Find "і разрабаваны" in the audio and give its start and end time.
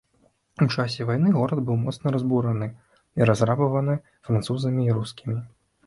3.21-3.93